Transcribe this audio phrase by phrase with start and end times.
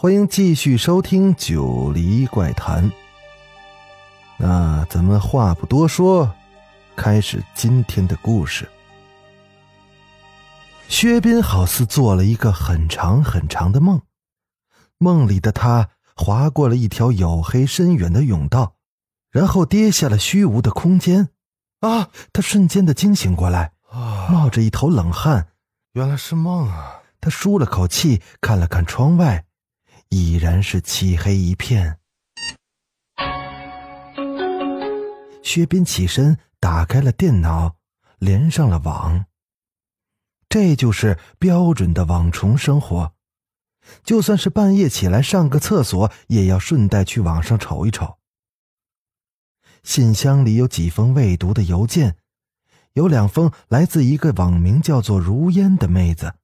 [0.00, 2.90] 欢迎继续收听《九黎怪谈》。
[4.38, 6.34] 那咱们话不多说，
[6.96, 8.66] 开始今天的故事。
[10.88, 14.00] 薛斌好似做了一个很长很长的梦，
[14.96, 18.76] 梦里的他划过了一条黝黑深远的甬道，
[19.30, 21.28] 然后跌下了虚无的空间。
[21.80, 22.08] 啊！
[22.32, 23.72] 他瞬间的惊醒过来，
[24.30, 25.48] 冒着一头冷汗。
[25.92, 27.02] 原来是梦啊！
[27.20, 29.44] 他舒了口气，看了看窗外，
[30.10, 31.98] 已然是漆黑一片。
[35.42, 37.76] 薛斌起身，打开了电脑，
[38.18, 39.24] 连上了网。
[40.48, 43.14] 这就是标准的网虫生活，
[44.04, 48.18] 就算是半夜起来上个厕所，也要顺带去网上瞅一瞅。
[49.82, 52.16] 信箱里有几封未读的邮件。
[52.94, 56.34] 有两封来自一个网名叫做“如烟”的妹子。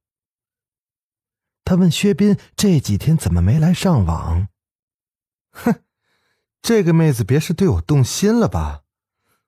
[1.67, 4.47] 他问薛斌这几天怎么没来上网？
[5.51, 5.83] 哼，
[6.61, 8.83] 这个妹子别是对我动心了吧？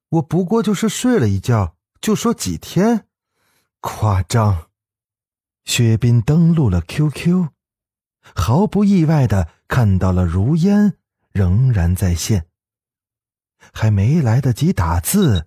[0.09, 3.07] 我不过就是睡了一觉，就说几天，
[3.79, 4.67] 夸张。
[5.63, 7.51] 薛斌登录了 QQ，
[8.35, 10.97] 毫不意外的看到了如烟
[11.31, 12.47] 仍然在线，
[13.71, 15.45] 还没来得及打字。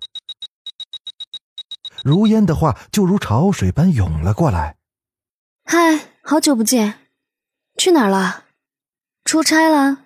[2.03, 4.79] 如烟的话就如潮水般涌了过来。
[5.64, 7.01] 嗨，好久不见，
[7.77, 8.45] 去哪儿了？
[9.25, 10.05] 出差了，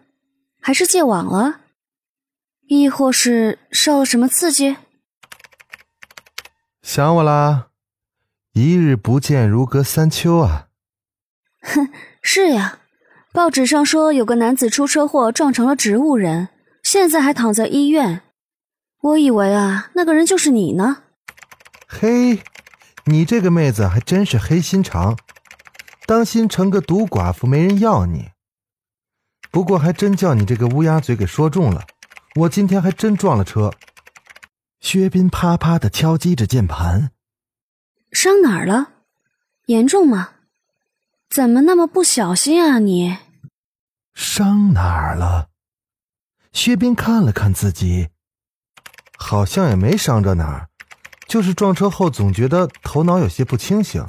[0.63, 1.61] 还是戒网了？
[2.69, 4.79] 亦或是受了什么刺激？
[6.83, 7.69] 想我啦！
[8.53, 10.69] 一日不见，如隔三秋啊！
[11.61, 11.91] 哼，
[12.23, 12.79] 是呀，
[13.33, 16.49] 报纸上说有个男子出车祸撞成了植物人，
[16.83, 18.23] 现在还躺在医院。
[19.03, 21.03] 我以为啊，那个人就是你呢。
[21.87, 22.43] 嘿，
[23.05, 25.17] 你这个妹子还真是黑心肠，
[26.07, 28.31] 当心成个毒寡妇没人要你。
[29.51, 31.85] 不过还真叫你这个乌鸦嘴给说中了，
[32.37, 33.73] 我今天还真撞了车。
[34.81, 37.11] 薛斌啪啪的敲击着键盘，
[38.13, 38.93] 伤哪儿了？
[39.67, 40.31] 严重吗？
[41.29, 43.17] 怎么那么不小心啊你？
[44.15, 45.49] 伤哪儿了？
[46.53, 48.11] 薛斌看了看自己，
[49.19, 50.69] 好像也没伤着哪儿。
[51.27, 54.07] 就是撞车后总觉得头脑有些不清醒，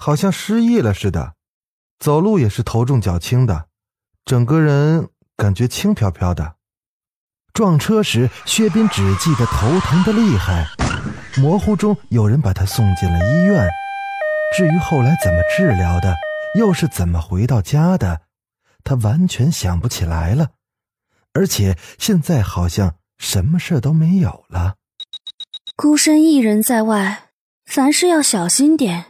[0.00, 1.34] 好像失忆了似的，
[1.98, 3.66] 走路也是头重脚轻的，
[4.24, 6.54] 整个人感觉轻飘飘的。
[7.52, 10.66] 撞车时，薛斌只记得头疼的厉害，
[11.36, 13.68] 模糊中有人把他送进了医院。
[14.56, 16.16] 至于后来怎么治疗的，
[16.58, 18.22] 又是怎么回到家的，
[18.82, 20.52] 他完全想不起来了。
[21.34, 24.76] 而且现在好像什么事都没有了。
[25.76, 27.32] 孤身一人在外，
[27.66, 29.09] 凡事要小心点。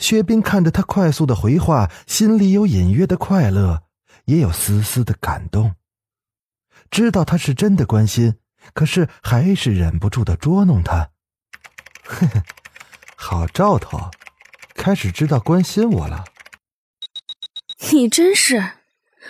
[0.00, 3.84] 薛冰看着他快速的回话，心里有隐约的快乐，
[4.24, 5.74] 也有丝丝的感动。
[6.90, 8.34] 知道他是真的关心，
[8.72, 11.10] 可是还是忍不住的捉弄他。
[12.02, 12.42] 呵呵，
[13.14, 14.10] 好兆头，
[14.74, 16.24] 开始知道关心我了。
[17.92, 18.72] 你真是，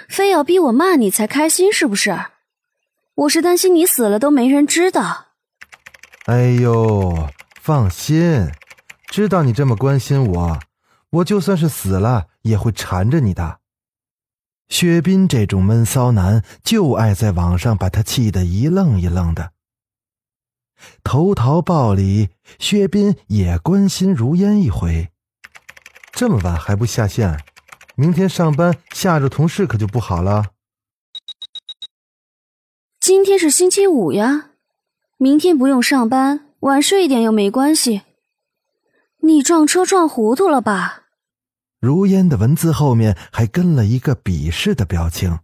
[0.08, 2.16] 非要逼我骂你才开心是不是？
[3.14, 5.26] 我是担心你死了都没人知道。
[6.26, 7.28] 哎呦，
[7.60, 8.48] 放心，
[9.10, 10.60] 知道你这么关心我，
[11.10, 13.58] 我就算是死了也会缠着你的。
[14.68, 19.50] 薛斌这种闷骚男就爱在网上把他气得一愣一愣的。
[21.02, 22.28] 投桃报李，
[22.60, 25.10] 薛斌也关心如烟一回。
[26.12, 27.42] 这么晚还不下线，
[27.96, 30.52] 明天上班吓着同事可就不好了。
[33.00, 34.50] 今天是星期五呀。
[35.18, 38.02] 明天不用上班，晚睡一点又没关系。
[39.30, 41.04] 你撞车撞糊涂了吧？
[41.78, 45.38] 如烟的文字后面还跟了一个鄙视的表情。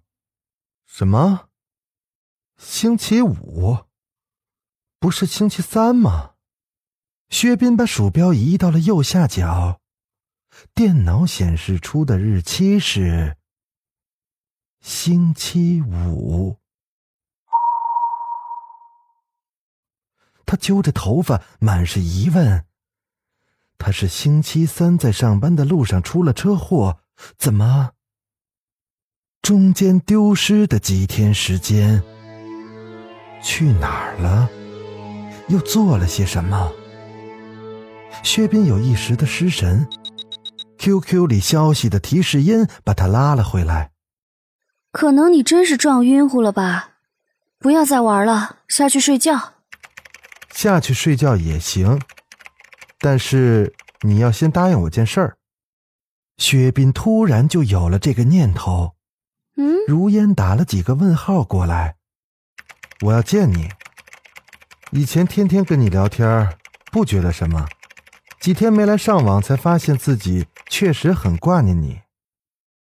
[0.84, 1.48] 什么？
[2.58, 3.84] 星期五？
[4.98, 6.32] 不是星期三吗？
[7.28, 9.80] 薛斌把鼠标移到了右下角，
[10.74, 13.36] 电脑显示出的日期是
[14.80, 16.58] 星期五。
[20.44, 22.65] 他揪着头发，满是疑问。
[23.78, 26.98] 他是星期三在上班的路上出了车祸，
[27.38, 27.92] 怎么
[29.42, 32.02] 中间丢失的几天时间
[33.42, 34.50] 去哪儿了？
[35.48, 36.72] 又做了些什么？
[38.24, 39.86] 薛斌有一时的失神
[40.78, 43.92] ，QQ 里消息的提示音把他拉了回来。
[44.90, 46.94] 可能你真是撞晕乎了吧？
[47.58, 49.52] 不要再玩了，下去睡觉。
[50.50, 52.00] 下去睡觉也行，
[53.06, 55.38] 但是你要先答应我件事儿。
[56.38, 58.96] 薛斌突然就有了这个念头。
[59.56, 61.94] 嗯，如烟打了几个问号过来。
[63.04, 63.68] 我要见你。
[64.90, 66.58] 以前天天跟你聊天，
[66.90, 67.68] 不觉得什么。
[68.40, 72.00] 几天没来上网，才发现自己确实很挂念你。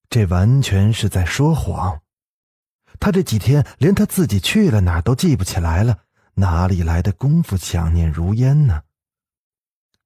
[0.08, 2.00] 这完全是在说谎。
[2.98, 5.98] 他这几天连他自己去了哪儿都记不起来了，
[6.34, 8.82] 哪里来的功夫想念如烟呢？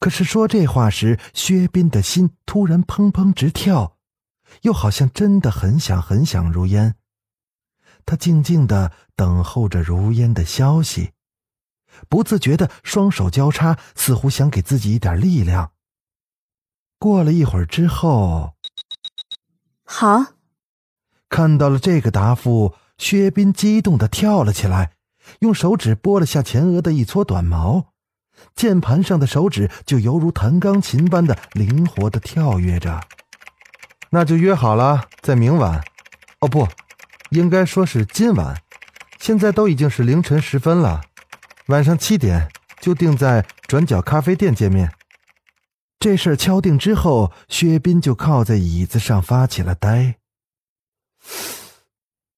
[0.04, 3.96] 可是说这话时，薛斌的心突然砰砰直跳，
[4.60, 6.96] 又好像真的很想很想如烟。
[8.04, 11.12] 他静静的等候着如烟的消息，
[12.10, 15.72] 不自觉的双手交叉，似乎想给自己一点力量。
[16.98, 18.56] 过了一会儿之后，
[19.86, 20.34] 好，
[21.30, 24.92] 看到了这个答复，薛斌激动的跳了起来，
[25.38, 27.93] 用手指拨了下前额的一撮短毛，
[28.54, 33.00] 键盘上的手指就犹如弹钢琴般的灵活的跳跃着。
[34.10, 35.82] 那就约好了，在明晚，
[36.40, 36.68] 哦不，
[37.30, 38.56] 应该说是今晚，
[39.18, 41.00] 现在都已经是凌晨时分了，
[41.66, 42.48] 晚上七点
[42.80, 44.92] 就定在转角咖啡店见面。
[45.98, 50.16] 这事儿敲定之后，薛斌就靠在椅子上发起了呆。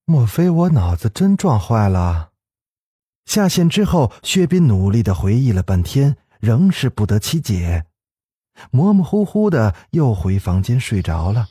[0.04, 2.30] 莫非我脑子真撞坏了？
[3.26, 7.84] 下线之后，薛斌努力的回忆了半天，仍是不得其解，
[8.70, 11.49] 模模糊糊的又回房间睡着了。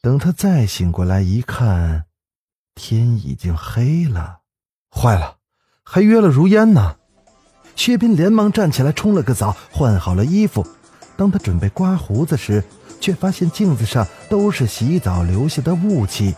[0.00, 2.06] 等他再醒过来一看，
[2.74, 4.38] 天已经黑了。
[4.88, 5.38] 坏了，
[5.82, 6.96] 还约了如烟呢。
[7.74, 10.66] 薛斌连忙站起来，冲了个澡，换好了衣服。
[11.16, 12.62] 当他准备刮胡子时，
[13.00, 16.34] 却发现镜子上都是洗澡留下的雾气。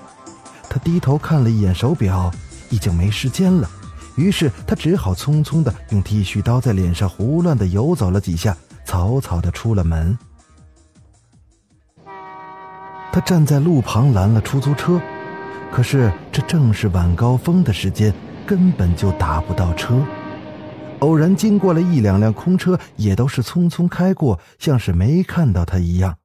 [0.68, 2.30] 他低头看了一眼手表，
[2.70, 3.68] 已经没时间了。
[4.16, 10.18] 于是他只好匆匆的用剃须刀在脸上胡乱的游走了几下，草草的出了门。
[13.10, 15.00] 他站在路旁拦了出租车，
[15.72, 18.12] 可是这正是晚高峰的时间，
[18.46, 20.04] 根本就打不到车。
[20.98, 26.17] 偶然经过了一两辆空车，也都是匆匆开过，像是没看到他一样。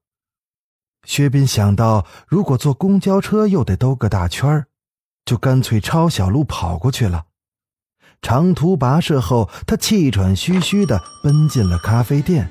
[1.06, 4.66] 薛斌想到，如果坐公交车又得兜个大圈
[5.26, 7.26] 就干脆抄小路跑过去了。
[8.22, 12.50] 长途跋涉后，他气喘吁吁地奔进了咖啡店。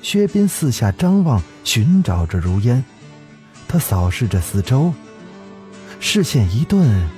[0.00, 2.82] 薛斌四下张望，寻找着如烟。
[3.68, 4.92] 他扫视着四周，
[6.00, 7.08] 视线一顿，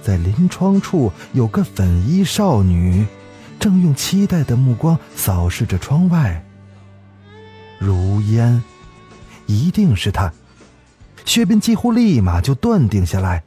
[0.00, 3.04] 在临窗处有个粉衣少女，
[3.58, 6.46] 正用期待的目光扫视着窗外。
[7.80, 8.62] 如烟，
[9.46, 10.32] 一定是他。
[11.24, 13.44] 薛斌几乎立马就断定下来。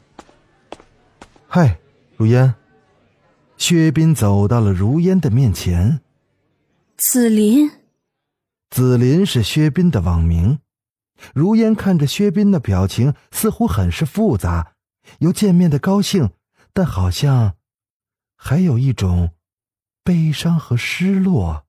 [1.46, 1.78] 嗨，
[2.16, 2.54] 如烟。
[3.56, 6.00] 薛斌走到了如烟的面前。
[6.96, 7.70] 紫林，
[8.70, 10.58] 紫林是薛斌的网名。
[11.34, 14.72] 如烟看着薛斌的表情，似乎很是复杂，
[15.18, 16.30] 有见面的高兴，
[16.72, 17.54] 但好像
[18.36, 19.30] 还有一种
[20.04, 21.64] 悲伤和失落。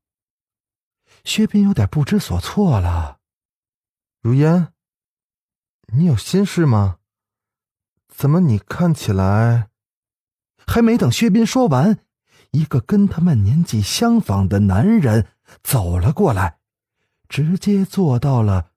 [1.24, 3.19] 薛斌有点不知所措了。
[4.22, 4.74] 如烟，
[5.94, 6.98] 你有心事吗？
[8.10, 9.70] 怎么你看起来……
[10.68, 12.00] 还没等薛斌说完，
[12.52, 15.28] 一个跟他们年纪相仿的男人
[15.64, 16.60] 走了过来，
[17.30, 18.72] 直接坐到了。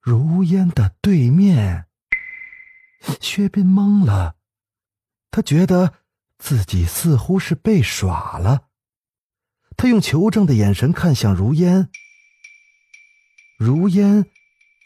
[0.00, 1.86] 如烟的对面，
[3.20, 4.36] 薛斌懵了，
[5.30, 5.92] 他觉得
[6.38, 8.68] 自己似乎是被耍了。
[9.76, 11.90] 他用求证的眼神看向如烟，
[13.58, 14.24] 如烟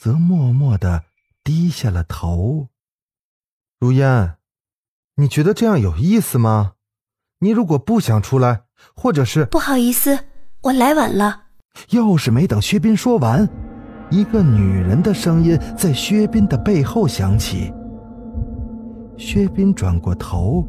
[0.02, 1.04] 则默默的
[1.44, 2.66] 低下了头。
[3.78, 4.34] 如烟，
[5.14, 6.72] 你觉得这样有意思吗？
[7.38, 8.62] 你如果不想出来，
[8.96, 10.18] 或者是不好意思，
[10.62, 11.42] 我来晚了。
[11.90, 13.48] 又是没等薛斌说完。
[14.10, 17.72] 一个女人的声音在薛斌的背后响起。
[19.16, 20.66] 薛斌转过头，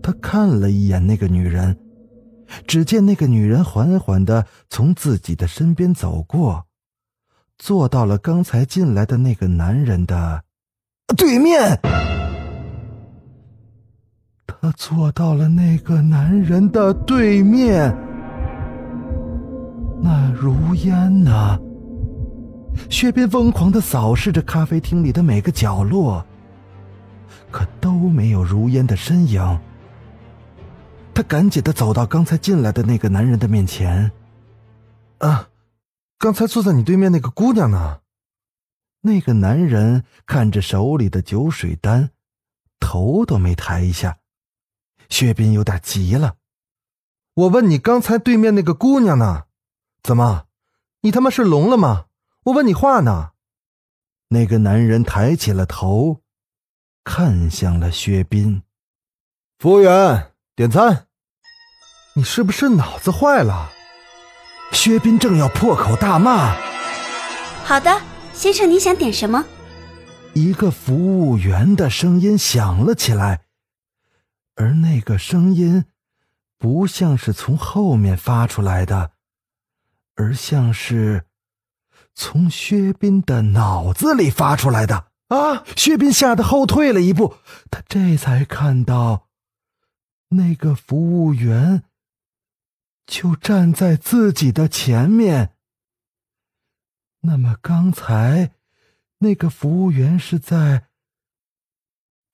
[0.00, 1.76] 他看了一眼那个女人，
[2.64, 6.64] 只见那个女人缓缓的从自己的身边走过，
[7.58, 10.42] 坐到了刚才进来的那个男人的
[11.16, 11.78] 对面。
[14.46, 17.94] 他坐到了那个男人的对面。
[20.02, 21.58] 那如烟呢？
[22.90, 26.24] 薛斌疯狂的扫视着咖啡厅里的每个角落，
[27.50, 29.60] 可都没有如烟的身影。
[31.14, 34.10] 他赶紧的走到刚才进来的那个男人的面前。
[35.18, 35.46] 啊，
[36.18, 38.00] 刚才坐在你对面那个姑娘呢？
[39.00, 42.10] 那个男人看着手里的酒水单，
[42.80, 44.18] 头都没抬一下。
[45.10, 46.36] 薛斌有点急了。
[47.34, 49.44] 我问你，刚才对面那个姑娘呢？
[50.02, 50.46] 怎么，
[51.02, 52.06] 你他妈是聋了吗？
[52.44, 53.32] 我问你话呢。
[54.28, 56.22] 那个男人抬起了头，
[57.04, 58.62] 看向了薛斌。
[59.58, 60.30] 服务员。
[60.56, 61.08] 点餐，
[62.14, 63.72] 你是不是脑子坏了？
[64.74, 66.54] 薛斌正要破口大骂。
[67.64, 68.02] 好的，
[68.34, 69.44] 先生，你想点什么？
[70.34, 73.42] 一个服务员的声音响了起来，
[74.56, 75.84] 而那个声音
[76.58, 79.12] 不像是从后面发出来的，
[80.16, 81.24] 而像是
[82.14, 85.06] 从薛斌的脑子里发出来的。
[85.28, 85.64] 啊！
[85.76, 87.36] 薛斌吓得后退了一步，
[87.70, 89.28] 他这才看到。
[90.30, 91.84] 那个服务员
[93.06, 95.50] 就站在自己的前面。
[97.20, 98.52] 那么刚才
[99.18, 100.84] 那个服务员是在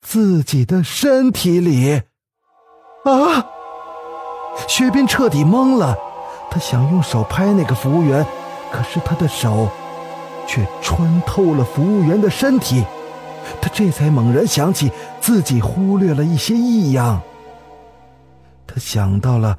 [0.01, 2.01] 自己的身体里
[3.05, 3.47] 啊！
[4.67, 5.97] 薛斌彻底懵了，
[6.49, 8.25] 他想用手拍那个服务员，
[8.71, 9.69] 可是他的手
[10.45, 12.83] 却穿透了服务员的身体。
[13.61, 17.21] 他这才猛然想起自己忽略了一些异样。
[18.67, 19.57] 他想到了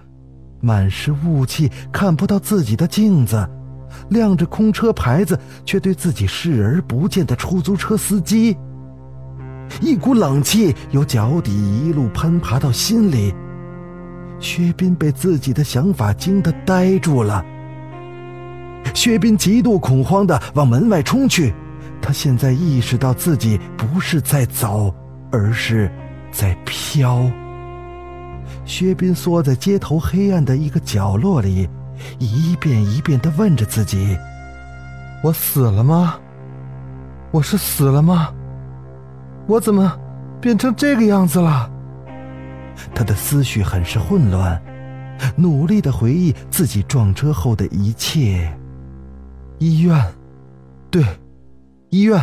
[0.63, 3.47] 满是雾气、看不到自己的镜子，
[4.11, 8.57] 亮着空车牌子却对自己视而不见的出租车司机。
[9.81, 13.35] 一股冷气由脚底一路攀爬到心里。
[14.39, 17.45] 薛斌被自己的想法惊得呆住了。
[18.95, 21.53] 薛斌极度恐慌的往门外冲去，
[22.01, 24.95] 他现在意识到自己不是在走，
[25.33, 25.91] 而是
[26.31, 27.29] 在飘。
[28.65, 31.69] 薛斌缩在街头黑暗的一个角落里，
[32.19, 34.17] 一遍一遍的问着自己
[35.23, 36.19] ：“我死了吗？
[37.31, 38.33] 我是死了吗？
[39.47, 39.99] 我怎么
[40.41, 41.71] 变成这个样子了？”
[42.95, 44.61] 他的思绪很是混乱，
[45.37, 48.53] 努力的回忆自己撞车后的一切。
[49.59, 50.05] 医院，
[50.91, 51.05] 对，
[51.91, 52.21] 医院。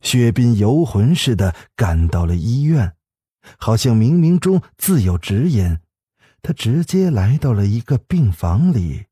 [0.00, 2.94] 薛斌游魂似的赶到了医院。
[3.58, 5.78] 好像冥冥中自有指引，
[6.42, 9.06] 他直接来到了一个病房里，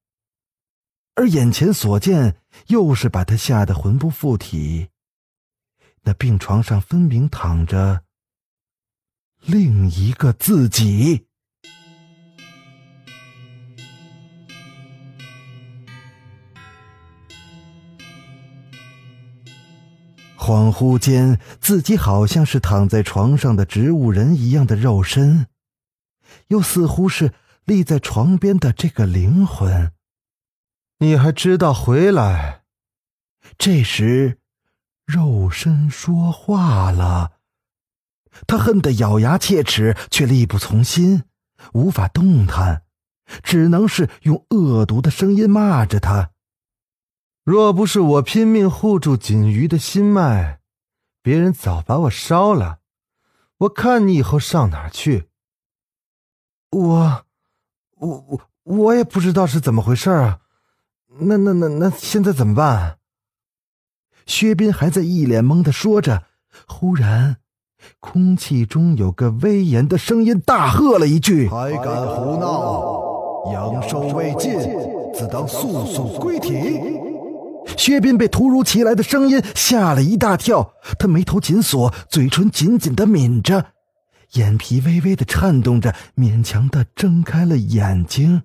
[1.14, 4.88] 而眼前所见又是把他吓得魂不附体。
[6.02, 8.04] 那病床上分明躺着
[9.40, 11.25] 另一个自己。
[20.38, 25.46] 恍惚间，自己好像是躺在床上的植物人一样的肉身，
[26.48, 27.32] 又似乎是
[27.64, 29.92] 立在床边的这个灵魂。
[30.98, 32.62] 你还知道回来？
[33.58, 34.38] 这时，
[35.06, 37.32] 肉身说话了。
[38.46, 41.24] 他恨得咬牙切齿，却力不从心，
[41.72, 42.82] 无法动弹，
[43.42, 46.32] 只能是用恶毒的声音骂着他。
[47.46, 50.58] 若不是我拼命护住锦瑜的心脉，
[51.22, 52.78] 别人早把我烧了。
[53.58, 55.28] 我看你以后上哪儿去？
[56.72, 57.24] 我，
[57.98, 60.40] 我我我也不知道是怎么回事啊！
[61.20, 62.98] 那那那那现在怎么办？
[64.26, 66.24] 薛斌还在一脸懵的说着，
[66.66, 67.36] 忽然，
[68.00, 73.52] 空气中有个威严的声音大喝了一句：“还敢胡闹！
[73.52, 74.58] 阳寿未尽，
[75.14, 76.98] 自当速速归体。”
[77.76, 83.72] 薛斌被突如其来的声音吓了一大跳，他眉头紧锁，嘴唇紧紧的抿着，
[84.32, 88.42] 眼皮微微的颤动着，勉强的睁开了眼睛。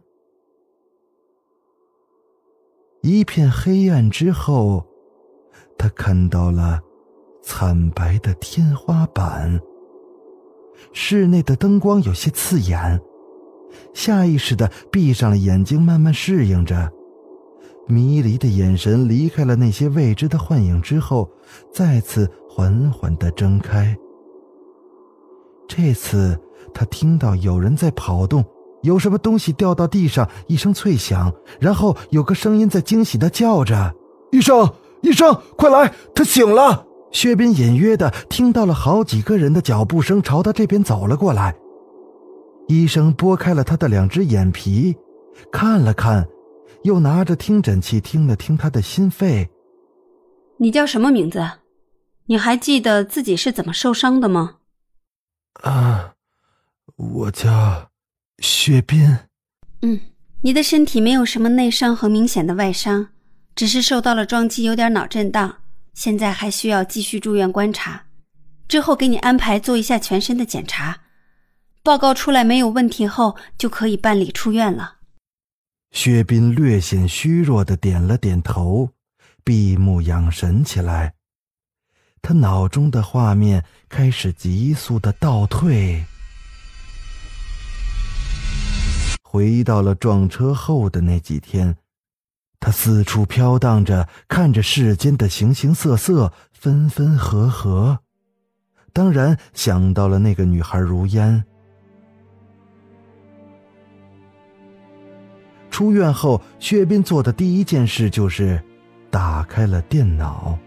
[3.02, 4.86] 一片黑暗之后，
[5.78, 6.80] 他看到了
[7.44, 9.60] 惨白的天花板，
[10.94, 13.02] 室内的灯光有些刺眼，
[13.94, 16.92] 下意识的闭上了眼睛，慢慢适应着。
[17.88, 21.30] 迷离的眼神离开了那些未知的幻影之后，
[21.74, 23.98] 再次缓缓的睁开。
[25.68, 26.40] 这次
[26.74, 28.44] 他听到有人在跑动，
[28.82, 33.94] 有什么东西掉到地上，一声脆响，然后有个声音在惊喜的叫着
[34.32, 34.70] ：“医生，
[35.02, 41.54] 医生，快来，他醒了！”薛斌隐约的听到了好几个人的脚步声朝他这边走了过来。
[42.68, 44.96] 医生拨开了他的两只眼皮，
[45.52, 46.26] 看了看。
[46.84, 49.50] 又拿着听诊器听了听他的心肺。
[50.58, 51.50] 你叫什么名字？
[52.26, 54.58] 你还记得自己是怎么受伤的吗？
[55.64, 56.14] 啊，
[56.96, 57.90] 我叫
[58.40, 59.18] 薛斌。
[59.82, 60.00] 嗯，
[60.42, 63.10] 你的身体没有什么内伤和明显的外伤，
[63.56, 65.58] 只是受到了撞击，有点脑震荡。
[65.94, 68.06] 现在还需要继续住院观察，
[68.68, 71.02] 之后给你安排做一下全身的检查。
[71.84, 75.00] 报告出来没有问题后，就可以办理出院了。
[75.92, 78.90] 薛斌略显虚弱的点了点头，
[79.44, 81.14] 闭目养神起来。
[82.22, 86.06] 他脑中的画面开始急速的倒退，
[89.22, 91.76] 回到了撞车后的那几天。
[92.60, 98.00] 他四处飘荡着，看着世间的形形色色、分分合合，
[98.94, 101.44] 当然想到了那个女孩如烟。
[105.72, 108.62] 出院后，薛斌做的第一件事就是
[109.10, 110.60] 打开了电脑。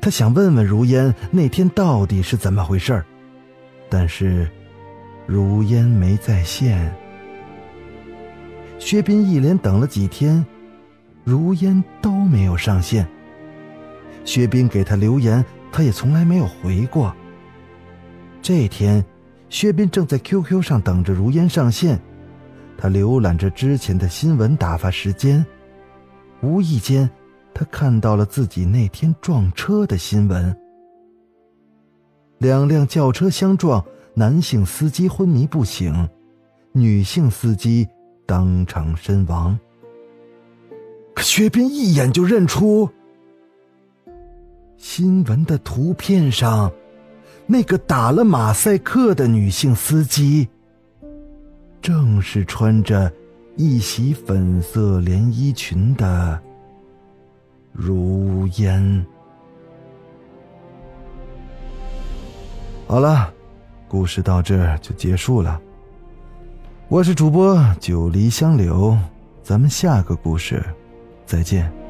[0.00, 3.04] 他想问问如烟那天到底是怎么回事
[3.88, 4.50] 但是
[5.26, 6.94] 如烟没在线。
[8.78, 10.44] 薛斌一连等了几天，
[11.24, 13.06] 如烟都没有上线。
[14.24, 17.14] 薛斌给他留言，他也从来没有回过。
[18.40, 19.04] 这天，
[19.48, 22.00] 薛斌正在 QQ 上等着如烟上线，
[22.82, 25.46] 他浏览着之前的新闻打发时间，
[26.40, 27.08] 无意间，
[27.54, 30.52] 他看到了自己那天撞车的新闻：
[32.38, 33.84] 两辆轿车相撞，
[34.14, 36.08] 男性司机昏迷不醒，
[36.72, 37.86] 女性司机。
[38.26, 39.56] 当场身亡。
[41.14, 42.88] 可薛斌一眼就认出，
[44.76, 46.72] 新闻的图片上，
[47.46, 50.48] 那个打了马赛克的女性司机，
[51.82, 53.12] 正是穿着
[53.56, 56.40] 一袭粉色连衣裙的
[57.72, 59.04] 如烟。
[62.86, 63.34] 好了，
[63.88, 65.60] 故事到这就结束了。
[66.86, 68.96] 我是主播九黎香柳，
[69.42, 70.64] 咱们下个故事
[71.26, 71.81] 再见。